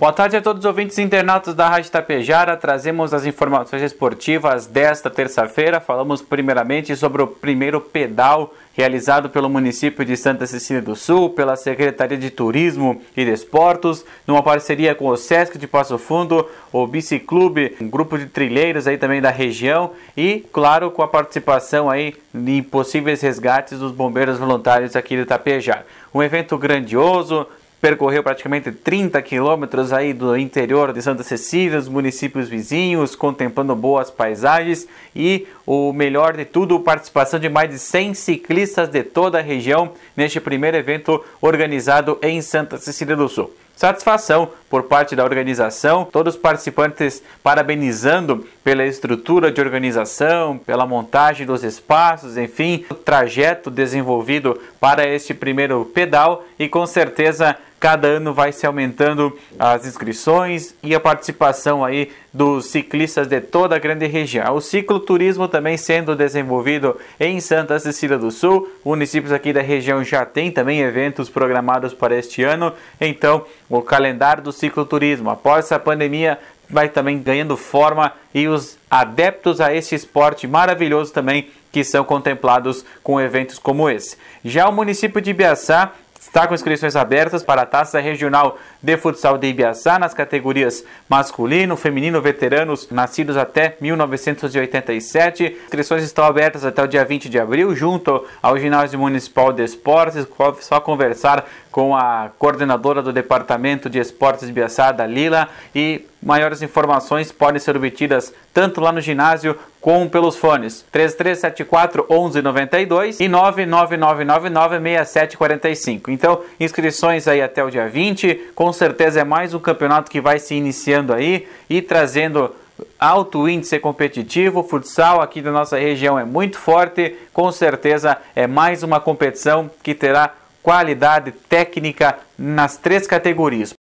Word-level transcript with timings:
Boa 0.00 0.12
tarde 0.12 0.36
a 0.36 0.40
todos 0.40 0.60
os 0.60 0.64
ouvintes 0.64 0.96
internautas 0.96 1.56
da 1.56 1.68
Rádio 1.68 1.90
Tapejara. 1.90 2.56
Trazemos 2.56 3.12
as 3.12 3.26
informações 3.26 3.82
esportivas 3.82 4.64
desta 4.64 5.10
terça-feira. 5.10 5.80
Falamos 5.80 6.22
primeiramente 6.22 6.94
sobre 6.94 7.20
o 7.20 7.26
primeiro 7.26 7.80
pedal 7.80 8.54
realizado 8.74 9.28
pelo 9.28 9.48
município 9.48 10.04
de 10.04 10.16
Santa 10.16 10.46
Cecília 10.46 10.80
do 10.80 10.94
Sul, 10.94 11.30
pela 11.30 11.56
Secretaria 11.56 12.16
de 12.16 12.30
Turismo 12.30 13.02
e 13.16 13.24
Desportos, 13.24 14.04
numa 14.24 14.40
parceria 14.40 14.94
com 14.94 15.08
o 15.08 15.16
Sesc 15.16 15.58
de 15.58 15.66
Passo 15.66 15.98
Fundo, 15.98 16.48
o 16.72 16.86
Biciclube, 16.86 17.74
um 17.80 17.90
grupo 17.90 18.16
de 18.16 18.26
trilheiros 18.26 18.86
aí 18.86 18.96
também 18.96 19.20
da 19.20 19.30
região 19.30 19.90
e, 20.16 20.46
claro, 20.52 20.92
com 20.92 21.02
a 21.02 21.08
participação 21.08 21.90
aí 21.90 22.14
em 22.32 22.62
possíveis 22.62 23.20
resgates 23.20 23.80
dos 23.80 23.90
bombeiros 23.90 24.38
voluntários 24.38 24.94
aqui 24.94 25.16
de 25.16 25.24
Tapejara. 25.24 25.84
Um 26.14 26.22
evento 26.22 26.56
grandioso, 26.56 27.48
percorreu 27.80 28.22
praticamente 28.22 28.72
30 28.72 29.20
quilômetros 29.22 29.92
aí 29.92 30.12
do 30.12 30.36
interior 30.36 30.92
de 30.92 31.00
Santa 31.00 31.22
Cecília, 31.22 31.78
os 31.78 31.88
municípios 31.88 32.48
vizinhos, 32.48 33.14
contemplando 33.14 33.74
boas 33.74 34.10
paisagens 34.10 34.88
e 35.14 35.46
o 35.66 35.92
melhor 35.92 36.36
de 36.36 36.44
tudo, 36.44 36.80
participação 36.80 37.38
de 37.38 37.48
mais 37.48 37.70
de 37.70 37.78
100 37.78 38.14
ciclistas 38.14 38.88
de 38.88 39.02
toda 39.02 39.38
a 39.38 39.42
região 39.42 39.92
neste 40.16 40.40
primeiro 40.40 40.76
evento 40.76 41.24
organizado 41.40 42.18
em 42.22 42.40
Santa 42.42 42.78
Cecília 42.78 43.14
do 43.14 43.28
Sul. 43.28 43.52
Satisfação 43.78 44.50
por 44.68 44.82
parte 44.82 45.14
da 45.14 45.22
organização, 45.22 46.04
todos 46.04 46.34
os 46.34 46.40
participantes 46.40 47.22
parabenizando 47.44 48.44
pela 48.64 48.84
estrutura 48.84 49.52
de 49.52 49.60
organização, 49.60 50.58
pela 50.58 50.84
montagem 50.84 51.46
dos 51.46 51.62
espaços, 51.62 52.36
enfim, 52.36 52.84
o 52.90 52.94
trajeto 52.96 53.70
desenvolvido 53.70 54.60
para 54.80 55.06
este 55.06 55.32
primeiro 55.32 55.84
pedal 55.94 56.44
e 56.58 56.68
com 56.68 56.84
certeza 56.86 57.56
cada 57.80 58.08
ano 58.08 58.34
vai 58.34 58.52
se 58.52 58.66
aumentando 58.66 59.36
as 59.58 59.86
inscrições 59.86 60.74
e 60.82 60.94
a 60.94 61.00
participação 61.00 61.84
aí 61.84 62.10
dos 62.32 62.66
ciclistas 62.66 63.26
de 63.26 63.40
toda 63.40 63.76
a 63.76 63.78
grande 63.78 64.06
região. 64.06 64.54
O 64.54 64.60
cicloturismo 64.60 65.48
também 65.48 65.76
sendo 65.76 66.14
desenvolvido 66.16 66.96
em 67.18 67.40
Santa 67.40 67.78
Cecília 67.78 68.18
do 68.18 68.30
Sul. 68.30 68.68
Municípios 68.84 69.32
aqui 69.32 69.52
da 69.52 69.62
região 69.62 70.02
já 70.02 70.24
tem 70.24 70.50
também 70.50 70.80
eventos 70.80 71.28
programados 71.28 71.94
para 71.94 72.16
este 72.16 72.42
ano. 72.42 72.72
Então, 73.00 73.44
o 73.68 73.80
calendário 73.80 74.42
do 74.42 74.52
cicloturismo 74.52 75.30
após 75.30 75.66
essa 75.66 75.78
pandemia 75.78 76.38
vai 76.70 76.88
também 76.88 77.18
ganhando 77.18 77.56
forma 77.56 78.12
e 78.34 78.46
os 78.46 78.76
adeptos 78.90 79.60
a 79.60 79.74
este 79.74 79.94
esporte 79.94 80.46
maravilhoso 80.46 81.12
também 81.12 81.48
que 81.72 81.84
são 81.84 82.04
contemplados 82.04 82.84
com 83.02 83.20
eventos 83.20 83.58
como 83.58 83.88
esse. 83.88 84.16
Já 84.44 84.68
o 84.68 84.72
município 84.72 85.20
de 85.20 85.30
Ibiaçá 85.30 85.92
está 86.20 86.46
com 86.46 86.54
inscrições 86.54 86.96
abertas 86.96 87.42
para 87.42 87.62
a 87.62 87.66
Taça 87.66 88.00
Regional 88.00 88.58
de 88.82 88.96
Futsal 88.96 89.38
de 89.38 89.48
Ibiaçá 89.48 89.98
nas 89.98 90.14
categorias 90.14 90.84
masculino, 91.08 91.76
feminino, 91.76 92.20
veteranos 92.20 92.88
nascidos 92.90 93.36
até 93.36 93.76
1987. 93.80 95.56
Inscrições 95.64 96.04
estão 96.04 96.24
abertas 96.24 96.64
até 96.64 96.82
o 96.82 96.86
dia 96.86 97.04
20 97.04 97.28
de 97.28 97.38
abril, 97.38 97.74
junto 97.74 98.26
ao 98.42 98.58
Ginásio 98.58 98.98
Municipal 98.98 99.52
de 99.52 99.64
Esportes. 99.64 100.26
Só 100.60 100.80
conversar 100.80 101.48
com 101.78 101.94
a 101.94 102.30
coordenadora 102.40 103.00
do 103.00 103.12
Departamento 103.12 103.88
de 103.88 104.00
Esportes 104.00 104.46
de 104.46 104.50
Ibiaçá, 104.50 104.90
da 104.90 105.06
Lila, 105.06 105.48
e 105.72 106.04
maiores 106.20 106.60
informações 106.60 107.30
podem 107.30 107.60
ser 107.60 107.76
obtidas 107.76 108.34
tanto 108.52 108.80
lá 108.80 108.90
no 108.90 109.00
ginásio 109.00 109.56
como 109.80 110.10
pelos 110.10 110.34
fones 110.34 110.84
3374 110.90 112.04
1192 112.10 113.20
e 113.20 113.28
999996745. 113.28 116.08
Então, 116.08 116.42
inscrições 116.58 117.28
aí 117.28 117.40
até 117.40 117.62
o 117.62 117.70
dia 117.70 117.88
20. 117.88 118.50
Com 118.56 118.72
certeza 118.72 119.20
é 119.20 119.24
mais 119.24 119.54
um 119.54 119.60
campeonato 119.60 120.10
que 120.10 120.20
vai 120.20 120.40
se 120.40 120.56
iniciando 120.56 121.14
aí 121.14 121.46
e 121.70 121.80
trazendo 121.80 122.56
alto 122.98 123.48
índice 123.48 123.78
competitivo. 123.78 124.60
O 124.60 124.64
futsal 124.64 125.20
aqui 125.20 125.40
da 125.40 125.52
nossa 125.52 125.78
região 125.78 126.18
é 126.18 126.24
muito 126.24 126.58
forte. 126.58 127.14
Com 127.32 127.52
certeza 127.52 128.18
é 128.34 128.48
mais 128.48 128.82
uma 128.82 128.98
competição 128.98 129.70
que 129.80 129.94
terá 129.94 130.34
qualidade 130.68 131.32
técnica 131.32 132.18
nas 132.38 132.76
três 132.76 133.06
categorias. 133.06 133.74